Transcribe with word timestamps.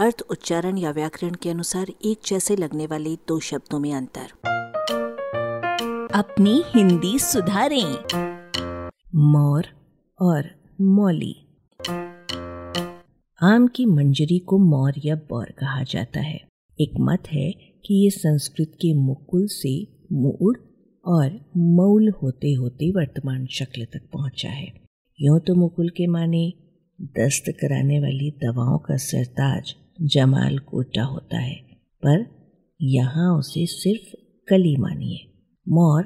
अर्थ, 0.00 0.22
उच्चारण 0.30 0.78
या 0.78 0.90
व्याकरण 0.90 1.34
के 1.34 1.50
अनुसार 1.50 1.86
एक 2.04 2.18
जैसे 2.26 2.56
लगने 2.56 2.86
वाले 2.86 3.16
दो 3.16 3.40
शब्दों 3.40 3.78
में 3.78 3.94
अंतर। 3.94 4.30
अपनी 6.14 6.62
हिंदी 6.66 7.18
सुधारें। 7.18 8.04
मोर 9.14 9.64
और 10.20 10.50
मौली। 10.80 11.36
आम 13.42 13.66
की 13.66 13.86
मंजरी 13.86 14.38
को 14.38 14.58
मोर 14.58 14.92
या 15.04 15.14
बौर 15.14 15.44
कहा 15.44 15.82
जाता 15.82 16.20
है। 16.20 16.40
एक 16.80 16.90
मत 17.00 17.22
है 17.32 17.52
कि 17.84 18.04
ये 18.04 18.10
संस्कृत 18.10 18.72
के 18.74 18.94
मुकुल 18.94 19.46
से 19.46 19.86
मूड 20.12 20.58
और 21.04 21.50
मऊल 21.56 22.12
होते 22.22 22.52
होते 22.52 22.90
वर्तमान 22.90 23.46
शक्ल 23.46 23.84
तक 23.84 24.00
पहुँचा 24.12 24.48
है। 24.48 24.72
यूँ 25.20 25.40
तो 25.40 25.54
मुकुल 25.54 25.88
के 25.88 26.06
माने 26.06 26.52
दस्त 27.00 27.44
कराने 27.48 28.00
वाली 28.00 28.30
दवाओं 28.30 28.78
का 28.78 28.96
सरताज 28.96 29.74
जमाल 30.02 30.58
कोटा 30.58 31.02
होता 31.02 31.38
है, 31.38 31.54
पर 32.02 32.24
यहाँ 32.80 33.38
उसे 33.38 33.66
सिर्फ़ 33.66 34.14
कली 34.48 34.76
मानिए। 34.76 35.18
मोर 35.68 36.02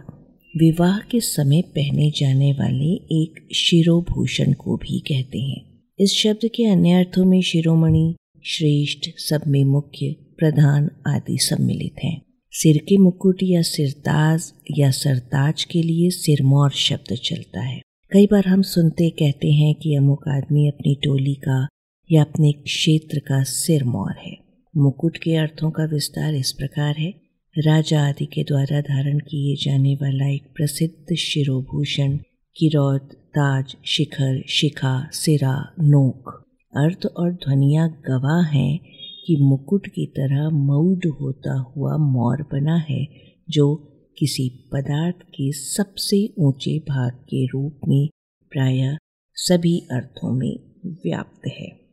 विवाह 0.54 0.98
के 1.00 1.20
समय 1.20 1.62
पहने 1.62 2.10
जाने 2.10 2.52
वाले 2.52 2.92
एक 3.12 3.48
शिरोभूषण 3.54 4.52
को 4.52 4.76
भी 4.76 4.98
कहते 5.00 5.38
हैं। 5.38 5.62
इस 5.98 6.14
शब्द 6.14 6.48
के 6.54 6.64
अन्य 6.64 6.92
अर्थों 6.92 7.24
में 7.24 7.40
शिरोमणि, 7.42 8.14
श्रेष्ठ, 8.44 9.08
सब 9.18 9.42
में 9.48 9.64
मुख्य, 9.64 10.16
प्रधान 10.38 10.90
आदि 11.06 11.38
सम्मिलित 11.38 12.04
हैं। 12.04 12.20
सिर 12.52 12.76
के 12.78 12.96
मुकुट 12.96 13.38
या 13.42 13.62
सिरताज 13.62 14.52
या 14.70 14.90
सरताज 14.90 15.64
के 15.64 15.82
लिए 15.82 16.10
सिरमौर 16.10 16.70
शब्द 16.70 17.14
चलता 17.16 17.60
है। 17.60 17.80
कई 18.12 18.26
बार 18.26 18.46
हम 18.46 18.62
सुनते 18.62 19.10
कहते 19.10 19.52
हैं 19.52 19.74
कि 19.74 19.94
अमुक 19.94 20.28
आदमी 20.28 20.68
अपनी 20.68 20.94
टोली 20.94 21.34
का 21.34 21.66
या 22.12 22.22
अपने 22.22 22.52
क्षेत्र 22.52 23.18
का 23.18 23.42
सिरमौर 23.42 24.14
है। 24.26 24.36
मुकुट 24.76 25.16
के 25.16 25.36
अर्थों 25.36 25.70
का 25.70 25.84
विस्तार 25.84 26.34
इस 26.34 26.52
प्रकार 26.52 26.96
है। 26.98 27.14
राजा 27.58 28.08
आदि 28.08 28.26
के 28.26 28.42
द्वारा 28.42 28.80
धारण 28.80 29.18
किए 29.18 29.56
जाने 29.56 29.94
वाला 29.94 30.28
एक 30.28 30.42
प्रसिद्ध 30.54 31.16
शिरोभूषण, 31.16 32.16
किरौत, 32.56 33.12
ताज, 33.12 33.76
शिखर, 33.84 34.42
शिखा, 34.48 35.10
सिरा, 35.12 35.74
नोक 35.80 36.40
अर्थ 36.76 37.06
और 37.06 37.32
ध्वनिया 37.32 37.86
गवाह 37.86 38.42
हैं 38.42 38.78
कि 39.26 39.36
मुकुट 39.36 39.86
की 39.86 40.06
तरह 40.06 40.50
मऊड 40.50 41.06
होता 41.20 41.72
हुआ 41.76 41.96
मौर 41.96 42.42
बना 42.42 42.76
है, 42.76 43.06
जो 43.50 43.74
किसी 44.18 44.48
पदार्थ 44.72 45.22
के 45.22 45.52
सबसे 45.52 46.34
ऊँचे 46.38 46.78
भाग 46.78 47.12
के 47.12 47.46
रूप 47.46 47.80
में 47.88 48.08
प्राय 48.50 48.96
सभी 49.34 49.78
अर्थों 49.78 50.32
में 50.32 50.58
व्याप्त 50.86 51.46
है। 51.46 51.83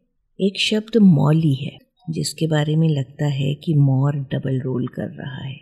एक 0.44 0.59
शब्द 0.59 0.97
मौली 0.97 1.53
है, 1.53 1.78
जिसके 2.09 2.47
बारे 2.47 2.75
में 2.75 2.89
लगता 2.89 3.25
है 3.25 3.53
कि 3.53 3.73
मोर 3.73 4.16
डबल 4.16 4.59
रोल 4.59 4.88
कर 4.88 5.08
रहा 5.08 5.48
है। 5.48 5.59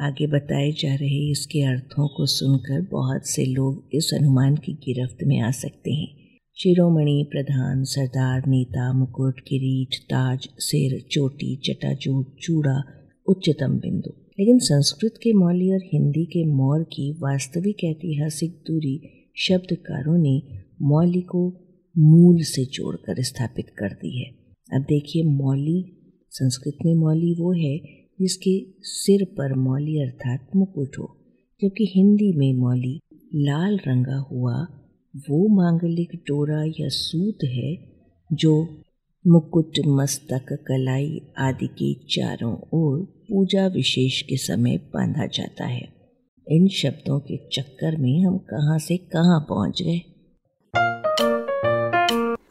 आगे 0.00 0.26
बताए 0.26 0.72
जा 0.72 0.94
रहे 0.94 1.30
इसके 1.30 1.60
अर्थों 1.60 2.08
को 2.08 2.26
सुनकर 2.26 2.88
बहुत 2.90 3.26
से 3.26 3.44
लोग 3.44 3.88
इस 3.92 4.14
अनुमान 4.14 4.56
की 4.56 4.72
गिरफ्त 4.72 5.18
में 5.24 5.40
आ 5.40 5.50
सकते 5.50 5.92
हैं। 5.92 6.16
शिरोमणि 6.62 7.26
प्रधान, 7.30 7.84
सरदार, 7.84 8.42
नेता, 8.46 8.92
मुकुट, 8.92 9.40
किरीट, 9.40 9.96
ताज, 9.96 10.48
सिर, 10.58 11.04
चोटी 11.10 11.56
चटाचूट 11.56 12.26
चूड़ा, 12.40 12.82
उच्चतम 13.26 13.78
बिंदु। 13.78 14.10
लेकिन 14.38 14.58
संस्कृत 14.58 15.14
के 15.22 15.32
मौली 15.32 15.72
और 15.72 15.80
हिंदी 15.92 16.24
के 16.24 16.44
मौर 16.44 16.82
की 16.82 17.12
वास्तविक 17.12 17.84
ऐतिहासिक 17.84 18.50
दूरी 18.50 19.00
शब्दकारों 19.36 20.18
ने 20.18 20.42
मौली 20.82 21.20
को 21.20 21.62
मूल 21.98 22.42
से 22.42 22.64
जोड़कर 22.64 23.22
स्थापित 23.22 23.66
कर 23.78 23.88
दी 23.88 24.18
है। 24.18 24.30
अब 24.72 24.82
देखिए, 24.82 25.22
मौली, 25.22 25.92
संस्कृत 26.30 26.74
में 26.86 26.94
मौली 26.94 27.34
वो 27.34 27.52
है 27.52 27.78
जिसके 28.20 28.66
सिर 28.80 29.24
पर 29.24 29.54
मौली 29.54 30.00
अर्थात 30.02 30.48
मुकुट 30.56 30.98
हो, 30.98 31.16
जबकि 31.62 31.92
हिंदी 31.96 32.32
में 32.32 32.54
मौली, 32.54 33.00
लाल 33.34 33.76
रंगा 33.76 34.16
हुआ 34.16 34.66
वो 35.16 35.48
मांगलिक 35.48 36.14
डोरा 36.14 36.64
या 36.64 36.88
सूत 36.88 37.38
है, 37.44 37.78
जो 38.32 38.82
मुकुट, 39.26 39.72
मस्तक, 39.86 40.52
कलाई 40.52 41.20
आदि 41.38 41.66
के 41.66 41.94
चारों 41.94 42.56
ओर 42.72 43.24
पूजा 43.28 43.66
विशेष 43.66 44.22
के 44.22 44.36
समय 44.36 44.76
बांधा 44.76 45.26
जाता 45.26 45.64
है। 45.64 45.88
इन 46.48 46.68
शब्दों 46.68 47.20
के 47.20 47.36
चक्कर 47.36 47.96
में 47.96 48.20
हम 48.20 48.38
कहाँ 48.38 48.78
से 48.78 48.96
कहाँ 48.96 49.40
पहुँच 49.40 49.82
गए? 49.82 50.15